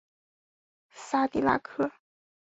[0.89, 1.91] 萨迪拉克。